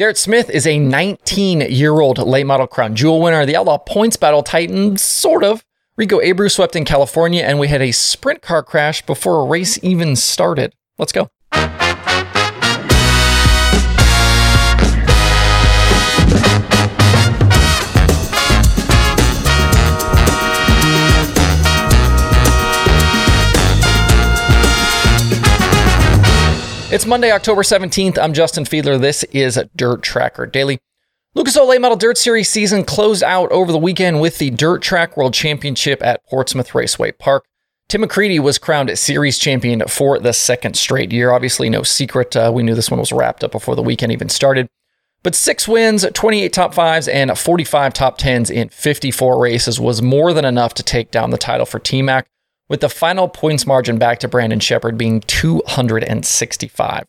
Garrett 0.00 0.16
Smith 0.16 0.48
is 0.48 0.66
a 0.66 0.78
19 0.78 1.60
year 1.60 2.00
old 2.00 2.16
late 2.16 2.46
model 2.46 2.66
crown 2.66 2.96
jewel 2.96 3.20
winner. 3.20 3.44
The 3.44 3.54
Outlaw 3.54 3.76
Points 3.76 4.16
Battle 4.16 4.42
Titan, 4.42 4.96
sort 4.96 5.44
of. 5.44 5.62
Rico 5.94 6.20
Abreu 6.20 6.50
swept 6.50 6.74
in 6.74 6.86
California, 6.86 7.42
and 7.42 7.58
we 7.58 7.68
had 7.68 7.82
a 7.82 7.92
sprint 7.92 8.40
car 8.40 8.62
crash 8.62 9.04
before 9.04 9.42
a 9.42 9.44
race 9.44 9.78
even 9.82 10.16
started. 10.16 10.74
Let's 10.96 11.12
go. 11.12 11.28
It's 26.92 27.06
Monday, 27.06 27.30
October 27.30 27.62
17th. 27.62 28.18
I'm 28.18 28.32
Justin 28.32 28.64
Fiedler. 28.64 29.00
This 29.00 29.22
is 29.30 29.62
Dirt 29.76 30.02
Tracker 30.02 30.44
Daily. 30.44 30.80
Lucas 31.36 31.54
Late 31.54 31.80
Model 31.80 31.96
Dirt 31.96 32.18
Series 32.18 32.48
season 32.48 32.82
closed 32.82 33.22
out 33.22 33.52
over 33.52 33.70
the 33.70 33.78
weekend 33.78 34.20
with 34.20 34.38
the 34.38 34.50
Dirt 34.50 34.82
Track 34.82 35.16
World 35.16 35.32
Championship 35.32 36.02
at 36.02 36.26
Portsmouth 36.26 36.74
Raceway 36.74 37.12
Park. 37.12 37.44
Tim 37.88 38.02
McCreadie 38.02 38.40
was 38.40 38.58
crowned 38.58 38.98
series 38.98 39.38
champion 39.38 39.86
for 39.86 40.18
the 40.18 40.32
second 40.32 40.74
straight 40.74 41.12
year. 41.12 41.30
Obviously, 41.30 41.70
no 41.70 41.84
secret. 41.84 42.34
Uh, 42.34 42.50
we 42.52 42.64
knew 42.64 42.74
this 42.74 42.90
one 42.90 42.98
was 42.98 43.12
wrapped 43.12 43.44
up 43.44 43.52
before 43.52 43.76
the 43.76 43.82
weekend 43.82 44.10
even 44.10 44.28
started. 44.28 44.68
But 45.22 45.36
six 45.36 45.68
wins, 45.68 46.04
28 46.12 46.52
top 46.52 46.74
fives, 46.74 47.06
and 47.06 47.38
45 47.38 47.94
top 47.94 48.18
tens 48.18 48.50
in 48.50 48.68
54 48.68 49.40
races 49.40 49.78
was 49.78 50.02
more 50.02 50.32
than 50.32 50.44
enough 50.44 50.74
to 50.74 50.82
take 50.82 51.12
down 51.12 51.30
the 51.30 51.38
title 51.38 51.66
for 51.66 51.78
T 51.78 52.02
Mac 52.02 52.26
with 52.70 52.80
the 52.80 52.88
final 52.88 53.28
points 53.28 53.66
margin 53.66 53.98
back 53.98 54.20
to 54.20 54.28
Brandon 54.28 54.60
Sheppard 54.60 54.96
being 54.96 55.20
265. 55.22 57.04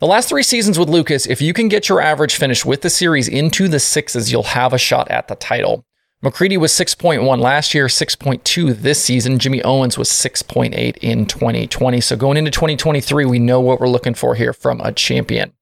The 0.00 0.06
last 0.06 0.30
three 0.30 0.42
seasons 0.42 0.78
with 0.78 0.88
Lucas, 0.88 1.26
if 1.26 1.42
you 1.42 1.52
can 1.52 1.68
get 1.68 1.90
your 1.90 2.00
average 2.00 2.36
finish 2.36 2.64
with 2.64 2.80
the 2.80 2.88
series 2.90 3.28
into 3.28 3.68
the 3.68 3.80
sixes, 3.80 4.32
you'll 4.32 4.44
have 4.44 4.72
a 4.72 4.78
shot 4.78 5.10
at 5.10 5.28
the 5.28 5.34
title. 5.34 5.84
McCreadie 6.24 6.56
was 6.56 6.72
6.1 6.72 7.38
last 7.38 7.74
year, 7.74 7.86
6.2 7.86 8.80
this 8.80 9.04
season. 9.04 9.38
Jimmy 9.38 9.62
Owens 9.62 9.98
was 9.98 10.08
6.8 10.08 10.96
in 10.98 11.26
2020. 11.26 12.00
So 12.00 12.16
going 12.16 12.38
into 12.38 12.50
2023, 12.50 13.26
we 13.26 13.38
know 13.38 13.60
what 13.60 13.80
we're 13.80 13.88
looking 13.88 14.14
for 14.14 14.34
here 14.36 14.54
from 14.54 14.80
a 14.80 14.90
champion. 14.90 15.52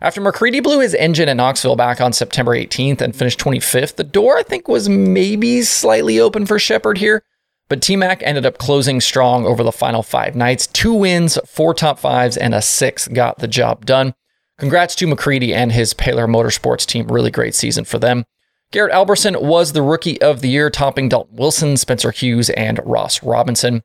After 0.00 0.20
McCreadie 0.20 0.62
blew 0.62 0.80
his 0.80 0.94
engine 0.94 1.28
at 1.28 1.36
Knoxville 1.36 1.76
back 1.76 2.00
on 2.00 2.12
September 2.12 2.52
18th 2.52 3.00
and 3.00 3.14
finished 3.14 3.38
25th, 3.38 3.96
the 3.96 4.04
door 4.04 4.36
I 4.36 4.42
think 4.42 4.66
was 4.66 4.88
maybe 4.88 5.62
slightly 5.62 6.18
open 6.18 6.44
for 6.44 6.58
Sheppard 6.58 6.98
here. 6.98 7.22
But 7.68 7.82
T 7.82 7.96
Mac 7.96 8.22
ended 8.22 8.46
up 8.46 8.58
closing 8.58 9.00
strong 9.00 9.46
over 9.46 9.62
the 9.62 9.72
final 9.72 10.02
five 10.02 10.34
nights. 10.34 10.66
Two 10.66 10.94
wins, 10.94 11.38
four 11.46 11.74
top 11.74 11.98
fives, 11.98 12.36
and 12.36 12.54
a 12.54 12.62
six 12.62 13.08
got 13.08 13.38
the 13.38 13.48
job 13.48 13.84
done. 13.84 14.14
Congrats 14.58 14.94
to 14.96 15.06
McCreadie 15.06 15.54
and 15.54 15.70
his 15.70 15.94
Paylor 15.94 16.28
Motorsports 16.28 16.86
team. 16.86 17.06
Really 17.08 17.30
great 17.30 17.54
season 17.54 17.84
for 17.84 17.98
them. 17.98 18.24
Garrett 18.70 18.92
Alberson 18.92 19.36
was 19.40 19.72
the 19.72 19.82
rookie 19.82 20.20
of 20.20 20.40
the 20.40 20.48
year, 20.48 20.68
topping 20.68 21.08
Dalton 21.08 21.36
Wilson, 21.36 21.76
Spencer 21.76 22.10
Hughes, 22.10 22.50
and 22.50 22.80
Ross 22.84 23.22
Robinson. 23.22 23.82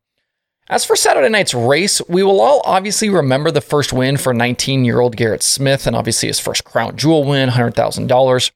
As 0.69 0.85
for 0.85 0.95
Saturday 0.95 1.29
night's 1.29 1.53
race, 1.53 2.01
we 2.07 2.23
will 2.23 2.41
all 2.41 2.61
obviously 2.65 3.09
remember 3.09 3.51
the 3.51 3.61
first 3.61 3.93
win 3.93 4.17
for 4.17 4.33
19 4.33 4.85
year 4.85 5.01
old 5.01 5.15
Garrett 5.17 5.43
Smith 5.43 5.85
and 5.85 5.95
obviously 5.95 6.27
his 6.27 6.39
first 6.39 6.63
crown 6.63 6.95
jewel 6.95 7.25
win, 7.25 7.49
$100,000. 7.49 8.51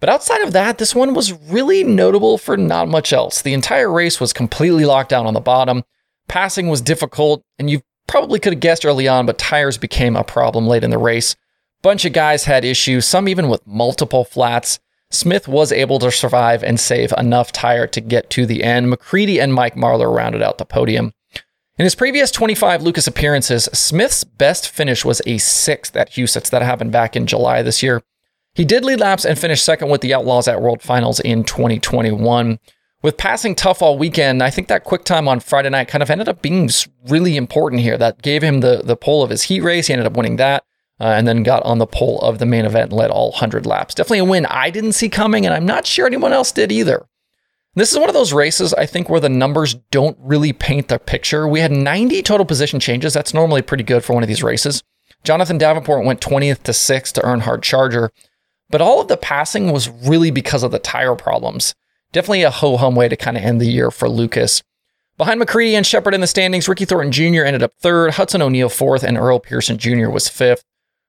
But 0.00 0.08
outside 0.08 0.42
of 0.42 0.52
that, 0.52 0.78
this 0.78 0.94
one 0.94 1.12
was 1.12 1.32
really 1.32 1.82
notable 1.82 2.38
for 2.38 2.56
not 2.56 2.88
much 2.88 3.12
else. 3.12 3.42
The 3.42 3.54
entire 3.54 3.90
race 3.90 4.20
was 4.20 4.32
completely 4.32 4.84
locked 4.84 5.10
down 5.10 5.26
on 5.26 5.34
the 5.34 5.40
bottom. 5.40 5.84
Passing 6.28 6.68
was 6.68 6.80
difficult, 6.80 7.42
and 7.58 7.68
you 7.68 7.80
probably 8.06 8.38
could 8.38 8.52
have 8.52 8.60
guessed 8.60 8.86
early 8.86 9.08
on, 9.08 9.26
but 9.26 9.38
tires 9.38 9.76
became 9.76 10.14
a 10.14 10.22
problem 10.22 10.66
late 10.66 10.84
in 10.84 10.90
the 10.90 10.98
race. 10.98 11.34
Bunch 11.82 12.04
of 12.04 12.12
guys 12.12 12.44
had 12.44 12.64
issues, 12.64 13.06
some 13.06 13.28
even 13.28 13.48
with 13.48 13.66
multiple 13.66 14.24
flats. 14.24 14.78
Smith 15.10 15.48
was 15.48 15.72
able 15.72 15.98
to 16.00 16.12
survive 16.12 16.62
and 16.62 16.78
save 16.78 17.12
enough 17.16 17.50
tire 17.50 17.86
to 17.86 18.00
get 18.00 18.30
to 18.30 18.46
the 18.46 18.62
end. 18.62 18.92
McCreadie 18.92 19.40
and 19.40 19.54
Mike 19.54 19.74
Marlar 19.74 20.14
rounded 20.14 20.42
out 20.42 20.58
the 20.58 20.64
podium. 20.64 21.12
In 21.78 21.84
his 21.84 21.94
previous 21.94 22.30
25 22.30 22.82
Lucas 22.82 23.06
appearances, 23.06 23.68
Smith's 23.72 24.24
best 24.24 24.68
finish 24.68 25.04
was 25.04 25.22
a 25.26 25.38
sixth 25.38 25.96
at 25.96 26.10
Huset's. 26.10 26.50
That 26.50 26.62
happened 26.62 26.92
back 26.92 27.16
in 27.16 27.26
July 27.26 27.62
this 27.62 27.82
year. 27.82 28.02
He 28.58 28.64
did 28.64 28.84
lead 28.84 28.98
laps 28.98 29.24
and 29.24 29.38
finish 29.38 29.62
second 29.62 29.88
with 29.88 30.00
the 30.00 30.12
Outlaws 30.12 30.48
at 30.48 30.60
World 30.60 30.82
Finals 30.82 31.20
in 31.20 31.44
2021. 31.44 32.58
With 33.02 33.16
passing 33.16 33.54
tough 33.54 33.82
all 33.82 33.96
weekend, 33.96 34.42
I 34.42 34.50
think 34.50 34.66
that 34.66 34.82
quick 34.82 35.04
time 35.04 35.28
on 35.28 35.38
Friday 35.38 35.70
night 35.70 35.86
kind 35.86 36.02
of 36.02 36.10
ended 36.10 36.28
up 36.28 36.42
being 36.42 36.68
really 37.06 37.36
important 37.36 37.82
here. 37.82 37.96
That 37.96 38.20
gave 38.20 38.42
him 38.42 38.58
the, 38.58 38.82
the 38.84 38.96
pole 38.96 39.22
of 39.22 39.30
his 39.30 39.44
heat 39.44 39.60
race. 39.60 39.86
He 39.86 39.92
ended 39.92 40.08
up 40.08 40.16
winning 40.16 40.38
that 40.38 40.64
uh, 40.98 41.04
and 41.04 41.24
then 41.24 41.44
got 41.44 41.62
on 41.62 41.78
the 41.78 41.86
pole 41.86 42.18
of 42.18 42.40
the 42.40 42.46
main 42.46 42.64
event 42.64 42.90
and 42.90 42.98
led 42.98 43.12
all 43.12 43.30
100 43.30 43.64
laps. 43.64 43.94
Definitely 43.94 44.18
a 44.18 44.24
win 44.24 44.44
I 44.46 44.70
didn't 44.70 44.94
see 44.94 45.08
coming, 45.08 45.46
and 45.46 45.54
I'm 45.54 45.64
not 45.64 45.86
sure 45.86 46.08
anyone 46.08 46.32
else 46.32 46.50
did 46.50 46.72
either. 46.72 47.06
This 47.76 47.92
is 47.92 47.98
one 48.00 48.08
of 48.08 48.14
those 48.14 48.32
races, 48.32 48.74
I 48.74 48.86
think, 48.86 49.08
where 49.08 49.20
the 49.20 49.28
numbers 49.28 49.74
don't 49.92 50.18
really 50.20 50.52
paint 50.52 50.88
the 50.88 50.98
picture. 50.98 51.46
We 51.46 51.60
had 51.60 51.70
90 51.70 52.24
total 52.24 52.44
position 52.44 52.80
changes. 52.80 53.14
That's 53.14 53.32
normally 53.32 53.62
pretty 53.62 53.84
good 53.84 54.02
for 54.02 54.14
one 54.14 54.24
of 54.24 54.28
these 54.28 54.42
races. 54.42 54.82
Jonathan 55.22 55.58
Davenport 55.58 56.04
went 56.04 56.20
20th 56.20 56.64
to 56.64 56.72
6th 56.72 57.12
to 57.12 57.24
earn 57.24 57.40
hard 57.40 57.62
charger. 57.62 58.10
But 58.70 58.80
all 58.80 59.00
of 59.00 59.08
the 59.08 59.16
passing 59.16 59.72
was 59.72 59.88
really 59.88 60.30
because 60.30 60.62
of 60.62 60.70
the 60.70 60.78
tire 60.78 61.14
problems. 61.14 61.74
Definitely 62.12 62.42
a 62.42 62.50
ho 62.50 62.76
hum 62.76 62.94
way 62.94 63.08
to 63.08 63.16
kind 63.16 63.36
of 63.36 63.42
end 63.42 63.60
the 63.60 63.66
year 63.66 63.90
for 63.90 64.08
Lucas. 64.08 64.62
Behind 65.16 65.40
McCreadie 65.40 65.72
and 65.72 65.86
Sheppard 65.86 66.14
in 66.14 66.20
the 66.20 66.26
standings, 66.26 66.68
Ricky 66.68 66.84
Thornton 66.84 67.12
Jr. 67.12 67.42
ended 67.44 67.62
up 67.62 67.72
third, 67.80 68.12
Hudson 68.12 68.40
O'Neal 68.40 68.68
fourth, 68.68 69.02
and 69.02 69.18
Earl 69.18 69.40
Pearson 69.40 69.76
Jr. 69.76 70.08
was 70.10 70.28
fifth. 70.28 70.62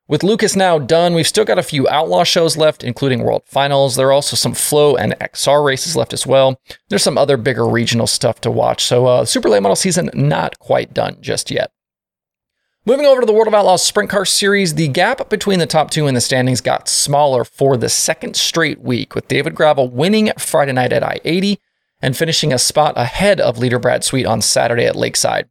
With 0.07 0.23
Lucas 0.23 0.55
now 0.55 0.79
done, 0.79 1.13
we've 1.13 1.27
still 1.27 1.45
got 1.45 1.59
a 1.59 1.63
few 1.63 1.87
outlaw 1.87 2.23
shows 2.23 2.57
left, 2.57 2.83
including 2.83 3.21
World 3.21 3.43
Finals. 3.45 3.95
There 3.95 4.07
are 4.07 4.11
also 4.11 4.35
some 4.35 4.55
Flo 4.55 4.95
and 4.95 5.13
XR 5.19 5.63
races 5.63 5.95
left 5.95 6.13
as 6.13 6.25
well. 6.25 6.59
There's 6.89 7.03
some 7.03 7.15
other 7.19 7.37
bigger 7.37 7.67
regional 7.67 8.07
stuff 8.07 8.41
to 8.41 8.49
watch. 8.49 8.83
So, 8.83 9.05
uh, 9.05 9.25
Super 9.25 9.49
Late 9.49 9.61
Model 9.61 9.75
season 9.75 10.09
not 10.15 10.57
quite 10.57 10.95
done 10.95 11.17
just 11.21 11.51
yet. 11.51 11.69
Moving 12.85 13.05
over 13.05 13.19
to 13.19 13.27
the 13.27 13.33
World 13.33 13.49
of 13.49 13.53
Outlaws 13.53 13.85
Sprint 13.85 14.09
Car 14.09 14.23
Series, 14.23 14.75
the 14.75 14.87
gap 14.87 15.29
between 15.29 15.59
the 15.59 15.67
top 15.67 15.91
two 15.91 16.07
in 16.07 16.15
the 16.15 16.21
standings 16.21 16.61
got 16.61 16.87
smaller 16.87 17.43
for 17.43 17.75
the 17.75 17.89
second 17.89 18.37
straight 18.37 18.79
week, 18.79 19.13
with 19.13 19.27
David 19.27 19.53
Gravel 19.53 19.89
winning 19.89 20.31
Friday 20.37 20.71
night 20.71 20.93
at 20.93 21.03
I 21.03 21.19
80 21.25 21.59
and 22.01 22.15
finishing 22.15 22.53
a 22.53 22.57
spot 22.57 22.93
ahead 22.95 23.41
of 23.41 23.57
leader 23.57 23.79
Brad 23.79 24.05
Sweet 24.05 24.25
on 24.25 24.41
Saturday 24.41 24.85
at 24.85 24.95
Lakeside. 24.95 25.49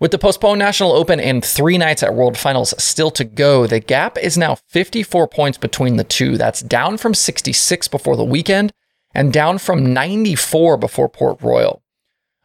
With 0.00 0.10
the 0.10 0.18
postponed 0.18 0.58
National 0.58 0.92
Open 0.92 1.20
and 1.20 1.44
three 1.44 1.76
nights 1.76 2.02
at 2.02 2.14
World 2.14 2.38
Finals 2.38 2.72
still 2.82 3.10
to 3.10 3.24
go, 3.24 3.66
the 3.66 3.78
gap 3.78 4.16
is 4.16 4.38
now 4.38 4.54
54 4.54 5.28
points 5.28 5.58
between 5.58 5.96
the 5.96 6.02
two. 6.02 6.38
That's 6.38 6.62
down 6.62 6.96
from 6.96 7.12
66 7.12 7.88
before 7.88 8.16
the 8.16 8.24
weekend 8.24 8.72
and 9.14 9.34
down 9.34 9.58
from 9.58 9.92
94 9.92 10.78
before 10.78 11.10
Port 11.10 11.42
Royal. 11.42 11.83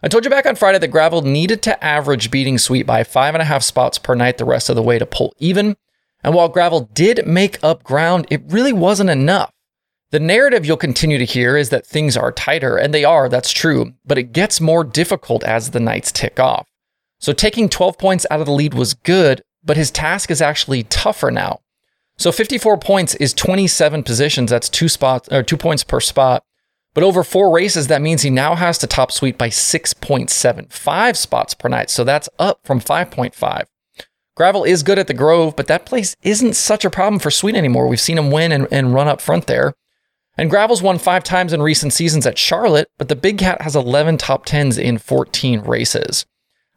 I 0.02 0.08
told 0.08 0.24
you 0.24 0.32
back 0.32 0.46
on 0.46 0.56
Friday 0.56 0.80
that 0.80 0.88
Gravel 0.88 1.24
needed 1.24 1.62
to 1.64 1.84
average 1.84 2.32
beating 2.32 2.58
Sweet 2.58 2.86
by 2.86 3.04
five 3.04 3.36
and 3.36 3.42
a 3.42 3.46
half 3.46 3.64
spots 3.64 3.98
per 3.98 4.16
night 4.16 4.38
the 4.38 4.46
rest 4.46 4.70
of 4.70 4.78
the 4.78 4.82
way 4.82 4.98
to 4.98 5.06
pull 5.06 5.34
even. 5.40 5.76
And 6.24 6.34
while 6.34 6.48
Gravel 6.48 6.90
did 6.94 7.28
make 7.28 7.62
up 7.62 7.84
ground, 7.84 8.26
it 8.30 8.42
really 8.48 8.72
wasn't 8.72 9.09
enough. 9.09 9.52
The 10.12 10.20
narrative 10.22 10.66
you'll 10.66 10.78
continue 10.78 11.18
to 11.18 11.26
hear 11.26 11.58
is 11.58 11.68
that 11.70 11.86
things 11.86 12.16
are 12.16 12.32
tighter, 12.32 12.78
and 12.78 12.94
they 12.94 13.04
are, 13.04 13.28
that's 13.28 13.52
true, 13.52 13.94
but 14.06 14.18
it 14.18 14.32
gets 14.32 14.62
more 14.62 14.86
difficult 14.86 15.44
as 15.44 15.72
the 15.72 15.82
nights 15.82 16.14
tick 16.14 16.40
off. 16.40 16.68
So 17.20 17.34
taking 17.34 17.68
12 17.68 17.98
points 17.98 18.26
out 18.32 18.40
of 18.40 18.46
the 18.46 18.54
lead 18.54 18.74
was 18.74 18.94
good, 18.94 19.44
but 19.64 19.78
his 19.78 19.92
task 19.92 20.32
is 20.32 20.42
actually 20.42 20.84
tougher 20.84 21.30
now. 21.30 21.59
So 22.18 22.32
54 22.32 22.78
points 22.78 23.16
is 23.16 23.34
27 23.34 24.04
positions, 24.04 24.50
that's 24.50 24.70
two 24.70 24.88
spots 24.88 25.28
or 25.30 25.44
2 25.44 25.58
points 25.58 25.84
per 25.84 26.00
spot. 26.00 26.44
But 26.94 27.04
over 27.04 27.24
four 27.24 27.52
races, 27.54 27.88
that 27.88 28.02
means 28.02 28.22
he 28.22 28.30
now 28.30 28.56
has 28.56 28.78
to 28.80 28.88
top 28.88 29.12
Sweet 29.12 29.38
by 29.38 29.50
6.75 29.50 31.16
spots 31.16 31.54
per 31.54 31.70
night. 31.70 31.90
So 31.90 32.04
that's 32.04 32.30
up 32.40 32.60
from 32.64 32.80
5.5. 32.80 33.66
Gravel 34.36 34.64
is 34.64 34.84
good 34.84 34.98
at 34.98 35.08
the 35.08 35.14
Grove, 35.14 35.56
but 35.56 35.68
that 35.68 35.86
place 35.86 36.16
isn't 36.22 36.56
such 36.56 36.86
a 36.86 36.90
problem 36.90 37.20
for 37.20 37.30
Sweet 37.30 37.56
anymore. 37.56 37.88
We've 37.88 38.00
seen 38.00 38.18
him 38.18 38.32
win 38.32 38.52
and, 38.52 38.68
and 38.72 38.94
run 38.94 39.08
up 39.08 39.22
front 39.22 39.47
there. 39.47 39.74
And 40.38 40.50
Gravel's 40.50 40.82
won 40.82 40.97
five 40.97 41.26
times 41.26 41.52
in 41.52 41.62
recent 41.62 41.91
seasons 41.91 42.26
at 42.26 42.38
Charlotte, 42.38 42.90
but 42.97 43.09
the 43.09 43.16
Big 43.18 43.38
Cat 43.38 43.62
has 43.62 43.76
11 43.76 44.18
top 44.18 44.46
10s 44.46 44.82
in 44.82 44.97
14 44.97 45.59
races. 45.62 46.26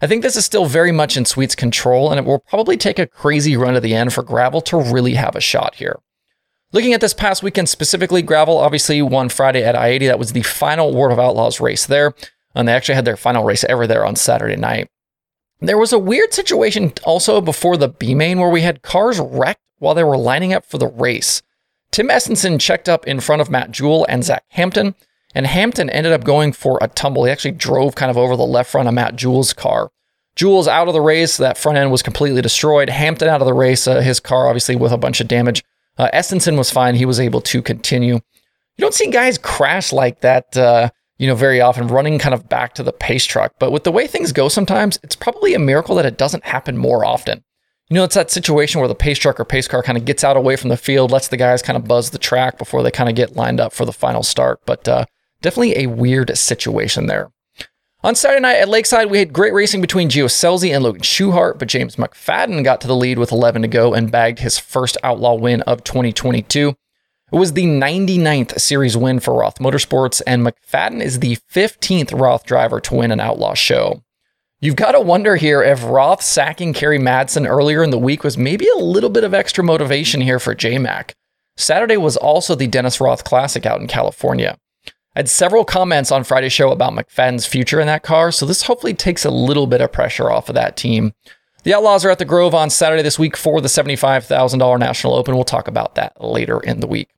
I 0.00 0.08
think 0.08 0.22
this 0.22 0.34
is 0.34 0.44
still 0.44 0.66
very 0.66 0.90
much 0.90 1.16
in 1.16 1.24
Sweet's 1.24 1.54
control, 1.54 2.10
and 2.10 2.18
it 2.18 2.24
will 2.24 2.40
probably 2.40 2.76
take 2.76 2.98
a 2.98 3.06
crazy 3.06 3.56
run 3.56 3.74
to 3.74 3.80
the 3.80 3.94
end 3.94 4.12
for 4.12 4.24
Gravel 4.24 4.60
to 4.62 4.76
really 4.76 5.14
have 5.14 5.36
a 5.36 5.40
shot 5.40 5.76
here. 5.76 6.00
Looking 6.74 6.94
at 6.94 7.02
this 7.02 7.12
past 7.12 7.42
weekend 7.42 7.68
specifically, 7.68 8.22
Gravel 8.22 8.56
obviously 8.56 9.02
won 9.02 9.28
Friday 9.28 9.62
at 9.62 9.76
I 9.76 9.88
80. 9.88 10.06
That 10.06 10.18
was 10.18 10.32
the 10.32 10.42
final 10.42 10.94
World 10.94 11.12
of 11.12 11.18
Outlaws 11.18 11.60
race 11.60 11.84
there. 11.84 12.14
And 12.54 12.66
they 12.66 12.72
actually 12.72 12.94
had 12.94 13.04
their 13.04 13.16
final 13.16 13.44
race 13.44 13.64
ever 13.64 13.86
there 13.86 14.06
on 14.06 14.16
Saturday 14.16 14.56
night. 14.56 14.88
There 15.60 15.78
was 15.78 15.92
a 15.92 15.98
weird 15.98 16.32
situation 16.32 16.92
also 17.04 17.40
before 17.40 17.76
the 17.76 17.88
B 17.88 18.14
main 18.14 18.40
where 18.40 18.48
we 18.48 18.62
had 18.62 18.82
cars 18.82 19.20
wrecked 19.20 19.60
while 19.78 19.94
they 19.94 20.02
were 20.02 20.16
lining 20.16 20.52
up 20.52 20.64
for 20.64 20.78
the 20.78 20.88
race. 20.88 21.42
Tim 21.90 22.08
Estenson 22.08 22.58
checked 22.58 22.88
up 22.88 23.06
in 23.06 23.20
front 23.20 23.42
of 23.42 23.50
Matt 23.50 23.70
Juhl 23.70 24.06
and 24.08 24.24
Zach 24.24 24.42
Hampton, 24.48 24.94
and 25.34 25.46
Hampton 25.46 25.90
ended 25.90 26.12
up 26.12 26.24
going 26.24 26.52
for 26.52 26.78
a 26.80 26.88
tumble. 26.88 27.24
He 27.24 27.30
actually 27.30 27.52
drove 27.52 27.94
kind 27.94 28.10
of 28.10 28.16
over 28.16 28.34
the 28.34 28.44
left 28.44 28.70
front 28.70 28.88
of 28.88 28.94
Matt 28.94 29.14
Juhl's 29.14 29.52
car. 29.52 29.90
Juhl's 30.36 30.66
out 30.66 30.88
of 30.88 30.94
the 30.94 31.00
race. 31.00 31.36
That 31.36 31.58
front 31.58 31.76
end 31.76 31.92
was 31.92 32.02
completely 32.02 32.40
destroyed. 32.40 32.88
Hampton 32.88 33.28
out 33.28 33.42
of 33.42 33.46
the 33.46 33.52
race. 33.52 33.86
Uh, 33.86 34.00
his 34.00 34.20
car, 34.20 34.48
obviously, 34.48 34.74
with 34.74 34.92
a 34.92 34.98
bunch 34.98 35.20
of 35.20 35.28
damage 35.28 35.62
Uh, 35.98 36.08
Estenson 36.12 36.56
was 36.56 36.70
fine. 36.70 36.94
He 36.94 37.04
was 37.04 37.20
able 37.20 37.40
to 37.42 37.62
continue. 37.62 38.14
You 38.14 38.78
don't 38.78 38.94
see 38.94 39.10
guys 39.10 39.38
crash 39.38 39.92
like 39.92 40.20
that, 40.20 40.56
uh, 40.56 40.90
you 41.18 41.26
know, 41.26 41.34
very 41.34 41.60
often 41.60 41.88
running 41.88 42.18
kind 42.18 42.34
of 42.34 42.48
back 42.48 42.74
to 42.74 42.82
the 42.82 42.92
pace 42.92 43.24
truck. 43.24 43.54
But 43.58 43.70
with 43.70 43.84
the 43.84 43.92
way 43.92 44.06
things 44.06 44.32
go 44.32 44.48
sometimes, 44.48 44.98
it's 45.02 45.14
probably 45.16 45.54
a 45.54 45.58
miracle 45.58 45.94
that 45.96 46.06
it 46.06 46.18
doesn't 46.18 46.44
happen 46.44 46.76
more 46.76 47.04
often. 47.04 47.44
You 47.88 47.96
know, 47.96 48.04
it's 48.04 48.14
that 48.14 48.30
situation 48.30 48.80
where 48.80 48.88
the 48.88 48.94
pace 48.94 49.18
truck 49.18 49.38
or 49.38 49.44
pace 49.44 49.68
car 49.68 49.82
kind 49.82 49.98
of 49.98 50.06
gets 50.06 50.24
out 50.24 50.36
away 50.36 50.56
from 50.56 50.70
the 50.70 50.78
field, 50.78 51.10
lets 51.10 51.28
the 51.28 51.36
guys 51.36 51.60
kind 51.60 51.76
of 51.76 51.86
buzz 51.86 52.10
the 52.10 52.18
track 52.18 52.56
before 52.56 52.82
they 52.82 52.90
kind 52.90 53.10
of 53.10 53.14
get 53.14 53.36
lined 53.36 53.60
up 53.60 53.72
for 53.72 53.84
the 53.84 53.92
final 53.92 54.22
start. 54.22 54.60
But 54.64 54.88
uh, 54.88 55.04
definitely 55.42 55.76
a 55.78 55.88
weird 55.88 56.36
situation 56.38 57.06
there. 57.06 57.30
On 58.04 58.16
Saturday 58.16 58.40
night 58.40 58.56
at 58.56 58.68
Lakeside, 58.68 59.10
we 59.10 59.20
had 59.20 59.32
great 59.32 59.52
racing 59.52 59.80
between 59.80 60.08
Gio 60.08 60.24
Scelzi 60.24 60.74
and 60.74 60.82
Logan 60.82 61.02
Schuchart, 61.02 61.60
but 61.60 61.68
James 61.68 61.94
McFadden 61.94 62.64
got 62.64 62.80
to 62.80 62.88
the 62.88 62.96
lead 62.96 63.16
with 63.16 63.30
11 63.30 63.62
to 63.62 63.68
go 63.68 63.94
and 63.94 64.10
bagged 64.10 64.40
his 64.40 64.58
first 64.58 64.96
outlaw 65.04 65.34
win 65.34 65.62
of 65.62 65.84
2022. 65.84 66.70
It 66.70 67.36
was 67.36 67.52
the 67.52 67.64
99th 67.64 68.60
series 68.60 68.96
win 68.96 69.20
for 69.20 69.34
Roth 69.34 69.60
Motorsports, 69.60 70.20
and 70.26 70.44
McFadden 70.44 71.00
is 71.00 71.20
the 71.20 71.36
15th 71.54 72.18
Roth 72.18 72.44
driver 72.44 72.80
to 72.80 72.94
win 72.96 73.12
an 73.12 73.20
outlaw 73.20 73.54
show. 73.54 74.02
You've 74.60 74.74
got 74.74 74.92
to 74.92 75.00
wonder 75.00 75.36
here 75.36 75.62
if 75.62 75.84
Roth 75.84 76.22
sacking 76.22 76.72
Kerry 76.72 76.98
Madsen 76.98 77.48
earlier 77.48 77.84
in 77.84 77.90
the 77.90 77.98
week 77.98 78.24
was 78.24 78.36
maybe 78.36 78.66
a 78.66 78.78
little 78.80 79.10
bit 79.10 79.22
of 79.22 79.32
extra 79.32 79.62
motivation 79.62 80.20
here 80.20 80.40
for 80.40 80.56
JMac. 80.56 81.12
Saturday 81.56 81.96
was 81.96 82.16
also 82.16 82.56
the 82.56 82.66
Dennis 82.66 83.00
Roth 83.00 83.22
Classic 83.22 83.64
out 83.64 83.80
in 83.80 83.86
California. 83.86 84.58
I 85.14 85.18
had 85.18 85.28
several 85.28 85.64
comments 85.66 86.10
on 86.10 86.24
Friday's 86.24 86.54
show 86.54 86.70
about 86.70 86.94
McFadden's 86.94 87.44
future 87.44 87.80
in 87.80 87.86
that 87.86 88.02
car, 88.02 88.32
so 88.32 88.46
this 88.46 88.62
hopefully 88.62 88.94
takes 88.94 89.26
a 89.26 89.30
little 89.30 89.66
bit 89.66 89.82
of 89.82 89.92
pressure 89.92 90.30
off 90.30 90.48
of 90.48 90.54
that 90.54 90.76
team. 90.76 91.12
The 91.64 91.74
Outlaws 91.74 92.04
are 92.04 92.10
at 92.10 92.18
the 92.18 92.24
Grove 92.24 92.54
on 92.54 92.70
Saturday 92.70 93.02
this 93.02 93.18
week 93.18 93.36
for 93.36 93.60
the 93.60 93.68
$75,000 93.68 94.78
National 94.78 95.14
Open. 95.14 95.34
We'll 95.34 95.44
talk 95.44 95.68
about 95.68 95.96
that 95.96 96.18
later 96.24 96.60
in 96.60 96.80
the 96.80 96.86
week. 96.86 97.10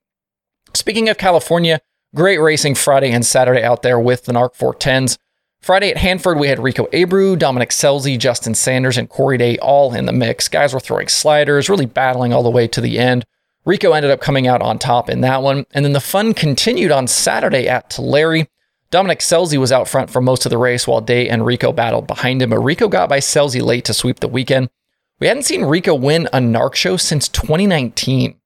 Speaking 0.75 1.09
of 1.09 1.19
California, 1.19 1.81
great 2.17 2.39
racing 2.39 2.75
Friday 2.75 3.13
and 3.13 3.25
Saturday 3.25 3.63
out 3.63 3.83
there 3.83 3.99
with 3.99 4.25
the 4.25 4.33
NARC 4.33 4.57
410s. 4.57 5.17
Friday 5.63 5.91
at 5.91 5.97
Hanford, 5.97 6.39
we 6.39 6.49
had 6.49 6.59
Rico 6.59 6.87
Abreu, 6.87 7.39
Dominic 7.39 7.71
Scelzi, 7.71 8.19
Justin 8.19 8.55
Sanders, 8.55 8.99
and 8.99 9.09
Corey 9.09 9.39
Day 9.39 9.57
all 9.59 9.95
in 9.95 10.05
the 10.05 10.13
mix. 10.13 10.49
Guys 10.49 10.75
were 10.75 10.81
throwing 10.81 11.09
sliders, 11.09 11.71
really 11.71 11.87
battling 11.87 12.33
all 12.33 12.43
the 12.43 12.51
way 12.51 12.67
to 12.69 12.81
the 12.81 12.99
end. 12.99 13.25
Rico 13.65 13.93
ended 13.93 14.11
up 14.11 14.21
coming 14.21 14.47
out 14.47 14.61
on 14.61 14.79
top 14.79 15.09
in 15.09 15.23
that 15.23 15.43
one. 15.43 15.65
And 15.73 15.85
then 15.85 15.93
the 15.93 16.01
fun 16.01 16.35
continued 16.35 16.91
on 16.91 17.07
Saturday 17.07 17.67
at 17.67 17.91
Tulare. 17.91 18.47
Dominic 18.91 19.21
Scelzi 19.21 19.59
was 19.59 19.73
out 19.73 19.89
front 19.89 20.11
for 20.11 20.21
most 20.21 20.47
of 20.47 20.51
the 20.51 20.59
race 20.59 20.87
while 20.87 21.01
Day 21.01 21.29
and 21.29 21.45
Rico 21.45 21.73
battled 21.73 22.07
behind 22.07 22.43
him, 22.43 22.51
but 22.51 22.61
Rico 22.61 22.89
got 22.89 23.09
by 23.09 23.19
Scelzi 23.19 23.61
late 23.61 23.85
to 23.87 23.95
sweep 23.95 24.21
the 24.21 24.29
weekend. 24.29 24.71
We 25.19 25.27
hadn't 25.27 25.45
seen 25.45 25.65
Rico 25.65 25.95
win 25.95 26.27
a 26.27 26.39
NARC 26.39 26.75
show 26.75 26.97
since 26.97 27.29
2019. 27.29 28.37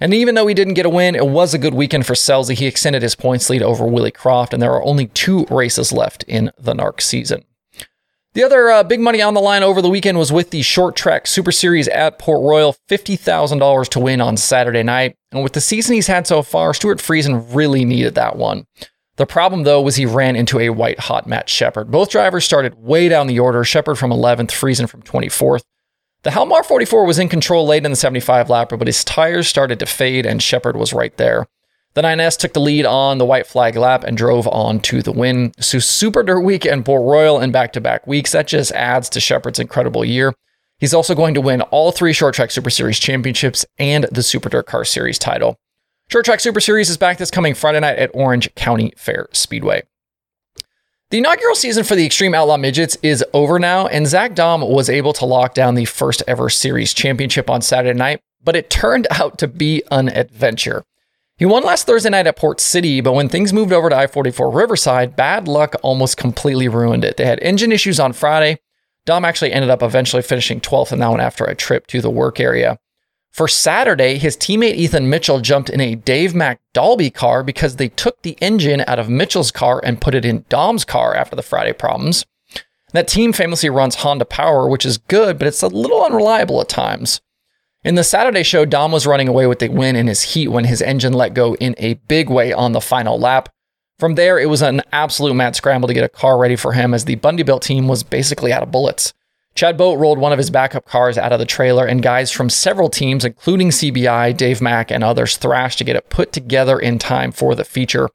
And 0.00 0.14
even 0.14 0.34
though 0.34 0.46
he 0.46 0.54
didn't 0.54 0.74
get 0.74 0.86
a 0.86 0.90
win, 0.90 1.14
it 1.14 1.26
was 1.26 1.52
a 1.52 1.58
good 1.58 1.74
weekend 1.74 2.06
for 2.06 2.14
Scelzi. 2.14 2.54
He 2.54 2.66
extended 2.66 3.02
his 3.02 3.14
points 3.14 3.50
lead 3.50 3.62
over 3.62 3.86
Willie 3.86 4.10
Croft, 4.10 4.52
and 4.52 4.62
there 4.62 4.72
are 4.72 4.82
only 4.82 5.06
two 5.08 5.46
races 5.50 5.92
left 5.92 6.22
in 6.24 6.50
the 6.58 6.74
NARC 6.74 7.00
season. 7.00 7.44
The 8.34 8.44
other 8.44 8.70
uh, 8.70 8.82
big 8.82 9.00
money 9.00 9.20
on 9.20 9.34
the 9.34 9.42
line 9.42 9.62
over 9.62 9.82
the 9.82 9.90
weekend 9.90 10.16
was 10.16 10.32
with 10.32 10.52
the 10.52 10.62
short 10.62 10.96
track 10.96 11.26
Super 11.26 11.52
Series 11.52 11.86
at 11.88 12.18
Port 12.18 12.40
Royal, 12.40 12.74
$50,000 12.88 13.88
to 13.90 14.00
win 14.00 14.22
on 14.22 14.38
Saturday 14.38 14.82
night. 14.82 15.16
And 15.32 15.42
with 15.42 15.52
the 15.52 15.60
season 15.60 15.94
he's 15.94 16.06
had 16.06 16.26
so 16.26 16.40
far, 16.40 16.72
Stewart 16.72 16.96
Friesen 16.96 17.54
really 17.54 17.84
needed 17.84 18.14
that 18.14 18.36
one. 18.36 18.64
The 19.16 19.26
problem, 19.26 19.64
though, 19.64 19.82
was 19.82 19.96
he 19.96 20.06
ran 20.06 20.34
into 20.34 20.58
a 20.58 20.70
white 20.70 20.98
hot 20.98 21.26
Matt 21.26 21.50
Sheppard. 21.50 21.90
Both 21.90 22.08
drivers 22.08 22.46
started 22.46 22.74
way 22.76 23.10
down 23.10 23.26
the 23.26 23.38
order, 23.38 23.64
Sheppard 23.64 23.98
from 23.98 24.10
11th, 24.10 24.50
Friesen 24.50 24.88
from 24.88 25.02
24th. 25.02 25.64
The 26.22 26.30
Halmar 26.30 26.64
44 26.64 27.04
was 27.04 27.18
in 27.18 27.28
control 27.28 27.66
late 27.66 27.84
in 27.84 27.90
the 27.90 27.96
75 27.96 28.46
lapper, 28.46 28.78
but 28.78 28.86
his 28.86 29.04
tires 29.04 29.46
started 29.46 29.78
to 29.80 29.86
fade 29.86 30.24
and 30.24 30.42
Sheppard 30.42 30.76
was 30.76 30.94
right 30.94 31.14
there. 31.18 31.46
The 31.94 32.02
9S 32.02 32.38
took 32.38 32.54
the 32.54 32.60
lead 32.60 32.86
on 32.86 33.18
the 33.18 33.26
white 33.26 33.46
flag 33.46 33.76
lap 33.76 34.02
and 34.02 34.16
drove 34.16 34.48
on 34.48 34.80
to 34.80 35.02
the 35.02 35.12
win. 35.12 35.52
So 35.60 35.78
Super 35.78 36.22
Dirt 36.22 36.40
Week 36.40 36.64
and 36.64 36.84
Port 36.84 37.02
Royal 37.02 37.38
in 37.38 37.52
back-to-back 37.52 38.06
weeks. 38.06 38.32
That 38.32 38.46
just 38.46 38.72
adds 38.72 39.10
to 39.10 39.20
Sheppard's 39.20 39.58
incredible 39.58 40.04
year. 40.04 40.34
He's 40.78 40.94
also 40.94 41.14
going 41.14 41.34
to 41.34 41.40
win 41.40 41.60
all 41.62 41.92
three 41.92 42.14
Short 42.14 42.34
Track 42.34 42.50
Super 42.50 42.70
Series 42.70 42.98
championships 42.98 43.66
and 43.78 44.04
the 44.10 44.22
Super 44.22 44.48
Dirt 44.48 44.66
Car 44.66 44.84
Series 44.84 45.18
title. 45.18 45.56
Short 46.08 46.24
Track 46.24 46.40
Super 46.40 46.60
Series 46.60 46.88
is 46.90 46.96
back 46.96 47.18
this 47.18 47.30
coming 47.30 47.54
Friday 47.54 47.80
night 47.80 47.98
at 47.98 48.10
Orange 48.14 48.52
County 48.54 48.92
Fair 48.96 49.28
Speedway. 49.32 49.82
The 51.10 51.18
inaugural 51.18 51.54
season 51.54 51.84
for 51.84 51.94
the 51.94 52.06
Extreme 52.06 52.34
Outlaw 52.34 52.56
Midgets 52.56 52.96
is 53.02 53.22
over 53.34 53.58
now, 53.58 53.86
and 53.86 54.06
Zach 54.06 54.34
Daum 54.34 54.66
was 54.66 54.88
able 54.88 55.12
to 55.12 55.26
lock 55.26 55.52
down 55.52 55.74
the 55.74 55.84
first 55.84 56.22
ever 56.26 56.48
series 56.48 56.94
championship 56.94 57.50
on 57.50 57.60
Saturday 57.60 57.98
night, 57.98 58.20
but 58.42 58.56
it 58.56 58.70
turned 58.70 59.06
out 59.10 59.36
to 59.38 59.46
be 59.46 59.82
an 59.90 60.08
adventure. 60.08 60.84
He 61.42 61.46
won 61.46 61.64
last 61.64 61.88
Thursday 61.88 62.08
night 62.08 62.28
at 62.28 62.36
Port 62.36 62.60
City, 62.60 63.00
but 63.00 63.14
when 63.14 63.28
things 63.28 63.52
moved 63.52 63.72
over 63.72 63.90
to 63.90 63.96
I 63.96 64.06
44 64.06 64.48
Riverside, 64.48 65.16
bad 65.16 65.48
luck 65.48 65.74
almost 65.82 66.16
completely 66.16 66.68
ruined 66.68 67.04
it. 67.04 67.16
They 67.16 67.24
had 67.24 67.40
engine 67.42 67.72
issues 67.72 67.98
on 67.98 68.12
Friday. 68.12 68.60
Daum 69.08 69.24
actually 69.24 69.52
ended 69.52 69.68
up 69.68 69.82
eventually 69.82 70.22
finishing 70.22 70.60
12th 70.60 70.92
in 70.92 71.00
that 71.00 71.08
one 71.08 71.18
after 71.18 71.42
a 71.42 71.56
trip 71.56 71.88
to 71.88 72.00
the 72.00 72.12
work 72.12 72.38
area. 72.38 72.78
For 73.32 73.48
Saturday, 73.48 74.18
his 74.18 74.36
teammate 74.36 74.76
Ethan 74.76 75.10
Mitchell 75.10 75.40
jumped 75.40 75.68
in 75.68 75.80
a 75.80 75.96
Dave 75.96 76.32
Mack 76.32 76.60
Dalby 76.74 77.10
car 77.10 77.42
because 77.42 77.74
they 77.74 77.88
took 77.88 78.22
the 78.22 78.38
engine 78.40 78.84
out 78.86 79.00
of 79.00 79.10
Mitchell's 79.10 79.50
car 79.50 79.80
and 79.82 80.00
put 80.00 80.14
it 80.14 80.24
in 80.24 80.44
Daum's 80.44 80.84
car 80.84 81.12
after 81.12 81.34
the 81.34 81.42
Friday 81.42 81.72
problems. 81.72 82.24
That 82.92 83.08
team 83.08 83.32
famously 83.32 83.68
runs 83.68 83.96
Honda 83.96 84.26
Power, 84.26 84.68
which 84.68 84.86
is 84.86 84.96
good, 84.96 85.38
but 85.38 85.48
it's 85.48 85.62
a 85.62 85.66
little 85.66 86.04
unreliable 86.04 86.60
at 86.60 86.68
times. 86.68 87.20
In 87.84 87.96
the 87.96 88.04
Saturday 88.04 88.44
show, 88.44 88.64
Daum 88.64 88.92
was 88.92 89.08
running 89.08 89.26
away 89.26 89.48
with 89.48 89.58
the 89.58 89.68
win 89.68 89.96
in 89.96 90.06
his 90.06 90.22
heat 90.22 90.46
when 90.48 90.66
his 90.66 90.80
engine 90.80 91.12
let 91.12 91.34
go 91.34 91.56
in 91.56 91.74
a 91.78 91.94
big 91.94 92.30
way 92.30 92.52
on 92.52 92.70
the 92.70 92.80
final 92.80 93.18
lap. 93.18 93.48
From 93.98 94.14
there, 94.14 94.38
it 94.38 94.48
was 94.48 94.62
an 94.62 94.82
absolute 94.92 95.34
mad 95.34 95.56
scramble 95.56 95.88
to 95.88 95.94
get 95.94 96.04
a 96.04 96.08
car 96.08 96.38
ready 96.38 96.54
for 96.54 96.74
him 96.74 96.94
as 96.94 97.06
the 97.06 97.16
Bundybilt 97.16 97.62
team 97.62 97.88
was 97.88 98.04
basically 98.04 98.52
out 98.52 98.62
of 98.62 98.70
bullets. 98.70 99.12
Chad 99.56 99.76
Boat 99.76 99.98
rolled 99.98 100.18
one 100.18 100.30
of 100.30 100.38
his 100.38 100.48
backup 100.48 100.86
cars 100.86 101.18
out 101.18 101.32
of 101.32 101.40
the 101.40 101.44
trailer, 101.44 101.84
and 101.84 102.04
guys 102.04 102.30
from 102.30 102.48
several 102.48 102.88
teams, 102.88 103.24
including 103.24 103.70
CBI, 103.70 104.36
Dave 104.36 104.62
Mack, 104.62 104.92
and 104.92 105.02
others, 105.02 105.36
thrashed 105.36 105.78
to 105.78 105.84
get 105.84 105.96
it 105.96 106.08
put 106.08 106.32
together 106.32 106.78
in 106.78 107.00
time 107.00 107.32
for 107.32 107.56
the 107.56 107.64
feature. 107.64 108.08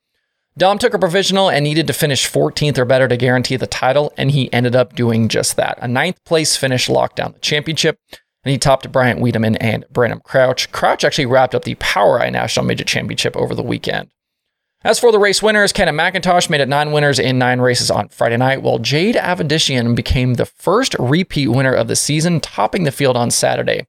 Daum 0.57 0.79
took 0.79 0.93
a 0.93 0.99
provisional 0.99 1.49
and 1.49 1.65
needed 1.65 1.87
to 1.87 1.93
finish 1.93 2.31
14th 2.31 2.77
or 2.77 2.85
better 2.85 3.09
to 3.09 3.17
guarantee 3.17 3.57
the 3.57 3.67
title, 3.67 4.13
and 4.15 4.31
he 4.31 4.51
ended 4.53 4.77
up 4.77 4.95
doing 4.95 5.27
just 5.27 5.57
that. 5.57 5.77
A 5.81 5.89
ninth 5.89 6.23
place 6.23 6.55
finish 6.55 6.87
locked 6.87 7.17
down 7.17 7.33
the 7.33 7.39
championship 7.39 7.99
and 8.47 8.53
he 8.53 8.57
topped 8.57 8.89
Bryant 8.93 9.19
Wiedeman 9.19 9.57
and 9.59 9.83
Brenham 9.91 10.21
Crouch. 10.21 10.71
Crouch 10.71 11.03
actually 11.03 11.25
wrapped 11.25 11.53
up 11.53 11.65
the 11.65 11.75
POWRi 11.75 12.31
National 12.31 12.65
Midget 12.65 12.87
Championship 12.87 13.35
over 13.35 13.53
the 13.53 13.61
weekend. 13.61 14.09
As 14.85 15.01
for 15.01 15.11
the 15.11 15.19
race 15.19 15.43
winners, 15.43 15.73
Cannon 15.73 15.97
McIntosh 15.97 16.49
made 16.49 16.61
it 16.61 16.69
nine 16.69 16.93
winners 16.93 17.19
in 17.19 17.37
nine 17.37 17.59
races 17.59 17.91
on 17.91 18.07
Friday 18.07 18.37
night, 18.37 18.61
while 18.61 18.79
Jade 18.79 19.15
Avedisian 19.15 19.97
became 19.97 20.35
the 20.35 20.45
first 20.45 20.95
repeat 20.97 21.49
winner 21.49 21.73
of 21.73 21.89
the 21.89 21.95
season, 21.97 22.39
topping 22.39 22.85
the 22.85 22.91
field 22.93 23.17
on 23.17 23.31
Saturday. 23.31 23.85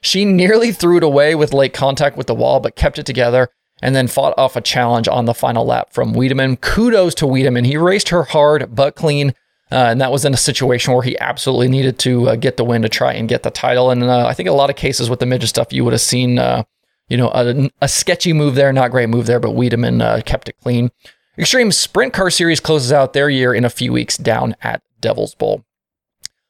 She 0.00 0.24
nearly 0.24 0.72
threw 0.72 0.96
it 0.96 1.02
away 1.02 1.34
with 1.34 1.52
late 1.52 1.74
contact 1.74 2.16
with 2.16 2.26
the 2.26 2.34
wall, 2.34 2.58
but 2.58 2.76
kept 2.76 2.98
it 2.98 3.04
together 3.04 3.50
and 3.82 3.94
then 3.94 4.08
fought 4.08 4.32
off 4.38 4.56
a 4.56 4.62
challenge 4.62 5.08
on 5.08 5.26
the 5.26 5.34
final 5.34 5.66
lap 5.66 5.92
from 5.92 6.14
Wiedeman. 6.14 6.58
Kudos 6.62 7.14
to 7.16 7.26
Wiedeman. 7.26 7.66
He 7.66 7.76
raced 7.76 8.08
her 8.08 8.22
hard 8.22 8.74
but 8.74 8.96
clean 8.96 9.34
uh, 9.72 9.86
and 9.90 10.00
that 10.00 10.10
was 10.10 10.24
in 10.24 10.34
a 10.34 10.38
situation 10.38 10.92
where 10.92 11.02
he 11.02 11.18
absolutely 11.20 11.68
needed 11.68 11.98
to 12.00 12.30
uh, 12.30 12.36
get 12.36 12.56
the 12.56 12.64
win 12.64 12.82
to 12.82 12.88
try 12.88 13.12
and 13.12 13.28
get 13.28 13.44
the 13.44 13.50
title. 13.50 13.90
And 13.90 14.02
uh, 14.02 14.26
I 14.26 14.34
think 14.34 14.48
a 14.48 14.52
lot 14.52 14.70
of 14.70 14.76
cases 14.76 15.08
with 15.08 15.20
the 15.20 15.26
midget 15.26 15.48
stuff, 15.48 15.72
you 15.72 15.84
would 15.84 15.92
have 15.92 16.00
seen, 16.00 16.38
uh, 16.38 16.64
you 17.08 17.16
know, 17.16 17.28
a, 17.28 17.70
a, 17.80 17.88
sketchy 17.88 18.32
move 18.32 18.56
there, 18.56 18.72
not 18.72 18.90
great 18.90 19.08
move 19.08 19.26
there, 19.26 19.40
but 19.40 19.52
Wiedeman 19.52 20.02
uh, 20.02 20.22
kept 20.22 20.48
it 20.48 20.56
clean. 20.60 20.90
Extreme 21.38 21.72
Sprint 21.72 22.12
Car 22.12 22.30
Series 22.30 22.60
closes 22.60 22.92
out 22.92 23.12
their 23.12 23.30
year 23.30 23.54
in 23.54 23.64
a 23.64 23.70
few 23.70 23.92
weeks 23.92 24.16
down 24.16 24.56
at 24.62 24.82
Devil's 25.00 25.34
Bowl. 25.34 25.64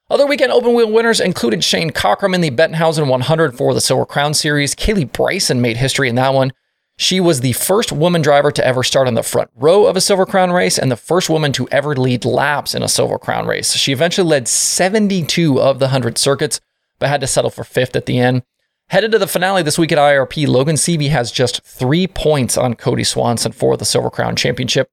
Other 0.09 0.27
weekend 0.27 0.51
open 0.51 0.75
wheel 0.75 0.91
winners 0.91 1.21
included 1.21 1.63
Shane 1.63 1.91
Cockrum 1.91 2.35
in 2.35 2.41
the 2.41 2.51
Bettenhausen 2.51 3.07
100 3.07 3.57
for 3.57 3.75
the 3.75 3.81
Silver 3.81 4.05
Crown 4.05 4.35
Series. 4.35 4.75
Kaylee 4.75 5.13
Bryson 5.13 5.61
made 5.61 5.77
history 5.77 6.09
in 6.09 6.17
that 6.17 6.35
one. 6.35 6.53
She 7.01 7.19
was 7.19 7.41
the 7.41 7.55
first 7.55 7.93
woman 7.93 8.21
driver 8.21 8.53
to 8.53 8.65
ever 8.65 8.83
start 8.83 9.09
on 9.09 9.15
the 9.15 9.23
front 9.23 9.49
row 9.55 9.87
of 9.87 9.97
a 9.97 10.03
Silver 10.03 10.27
Crown 10.27 10.53
race 10.53 10.79
and 10.79 10.91
the 10.91 10.97
first 10.97 11.31
woman 11.31 11.51
to 11.53 11.67
ever 11.71 11.97
lead 11.97 12.27
laps 12.27 12.75
in 12.75 12.83
a 12.83 12.91
Silver 12.91 13.19
Crown 13.19 13.47
race. 13.47 13.73
She 13.73 13.91
eventually 13.91 14.29
led 14.29 14.47
72 14.47 15.59
of 15.59 15.79
the 15.79 15.87
100 15.87 16.19
circuits, 16.19 16.61
but 16.99 17.09
had 17.09 17.23
to 17.23 17.27
settle 17.27 17.49
for 17.49 17.65
fifth 17.65 17.97
at 17.97 18.05
the 18.05 18.19
end. 18.19 18.43
Headed 18.89 19.13
to 19.13 19.19
the 19.19 19.27
finale 19.27 19.63
this 19.63 19.79
week 19.79 19.93
at 19.93 19.99
IRP, 19.99 20.47
Logan 20.47 20.77
Seavey 20.77 21.09
has 21.09 21.33
just 21.33 21.63
three 21.63 22.07
points 22.07 22.59
on 22.59 22.75
Kody 22.75 23.07
Swanson 23.07 23.53
for 23.53 23.79
the 23.79 23.87
Silver 23.87 24.11
Crown 24.11 24.37
Championship. 24.37 24.91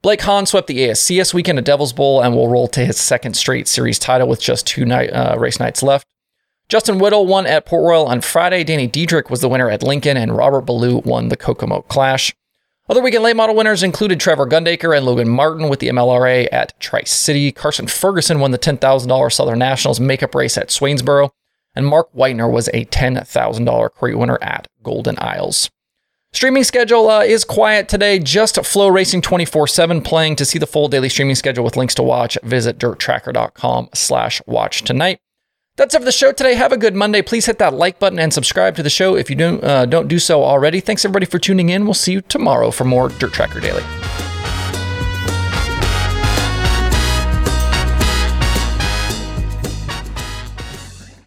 Blake 0.00 0.20
Hahn 0.20 0.46
swept 0.46 0.68
the 0.68 0.78
ASCS 0.78 1.34
weekend 1.34 1.58
at 1.58 1.64
Devil's 1.64 1.92
Bowl 1.92 2.22
and 2.22 2.36
will 2.36 2.46
roll 2.46 2.68
to 2.68 2.86
his 2.86 3.00
second 3.00 3.34
straight 3.34 3.66
series 3.66 3.98
title 3.98 4.28
with 4.28 4.40
just 4.40 4.64
two 4.64 4.84
night, 4.84 5.08
uh, 5.08 5.34
race 5.36 5.58
nights 5.58 5.82
left. 5.82 6.06
Justin 6.68 6.98
Whittall 6.98 7.26
won 7.26 7.46
at 7.46 7.64
Port 7.64 7.86
Royal 7.86 8.06
on 8.06 8.20
Friday. 8.20 8.62
Danny 8.62 8.86
Dietrich 8.86 9.30
was 9.30 9.40
the 9.40 9.48
winner 9.48 9.70
at 9.70 9.82
Lincoln, 9.82 10.18
and 10.18 10.36
Robert 10.36 10.60
Ballou 10.62 10.98
won 10.98 11.28
the 11.28 11.36
Kokomo 11.36 11.80
Clash. 11.82 12.34
Other 12.90 13.00
weekend 13.02 13.24
late 13.24 13.36
model 13.36 13.56
winners 13.56 13.82
included 13.82 14.20
Trevor 14.20 14.46
Gundaker 14.46 14.94
and 14.96 15.04
Logan 15.06 15.28
Martin 15.30 15.68
with 15.70 15.80
the 15.80 15.88
MLRA 15.88 16.46
at 16.52 16.78
Tri 16.78 17.02
City. 17.04 17.52
Carson 17.52 17.86
Ferguson 17.86 18.38
won 18.40 18.50
the 18.50 18.58
$10,000 18.58 19.32
Southern 19.32 19.58
Nationals 19.58 19.98
makeup 20.00 20.34
race 20.34 20.58
at 20.58 20.68
Swainsboro. 20.68 21.30
and 21.74 21.86
Mark 21.86 22.12
Whitener 22.12 22.50
was 22.50 22.68
a 22.68 22.84
$10,000 22.86 23.90
crate 23.94 24.18
winner 24.18 24.38
at 24.42 24.66
Golden 24.82 25.16
Isles. 25.18 25.70
Streaming 26.32 26.64
schedule 26.64 27.08
uh, 27.08 27.22
is 27.22 27.44
quiet 27.44 27.88
today. 27.88 28.18
Just 28.18 28.62
Flo 28.66 28.88
Racing 28.88 29.22
24/7 29.22 30.02
playing. 30.04 30.36
To 30.36 30.44
see 30.44 30.58
the 30.58 30.66
full 30.66 30.88
daily 30.88 31.08
streaming 31.08 31.36
schedule 31.36 31.64
with 31.64 31.76
links 31.76 31.94
to 31.94 32.02
watch, 32.02 32.36
visit 32.42 32.78
dirttracker.com/slash/watch 32.78 34.82
tonight. 34.82 35.20
That's 35.78 35.94
it 35.94 36.00
for 36.00 36.04
the 36.04 36.10
show 36.10 36.32
today. 36.32 36.56
Have 36.56 36.72
a 36.72 36.76
good 36.76 36.96
Monday. 36.96 37.22
Please 37.22 37.46
hit 37.46 37.58
that 37.58 37.72
like 37.72 38.00
button 38.00 38.18
and 38.18 38.34
subscribe 38.34 38.74
to 38.76 38.82
the 38.82 38.90
show 38.90 39.14
if 39.14 39.30
you 39.30 39.36
don't 39.36 39.62
uh, 39.62 39.86
don't 39.86 40.08
do 40.08 40.18
so 40.18 40.42
already. 40.42 40.80
Thanks 40.80 41.04
everybody 41.04 41.24
for 41.24 41.38
tuning 41.38 41.68
in. 41.68 41.84
We'll 41.84 41.94
see 41.94 42.14
you 42.14 42.20
tomorrow 42.20 42.72
for 42.72 42.84
more 42.84 43.10
Dirt 43.10 43.32
Tracker 43.32 43.60
Daily. 43.60 43.84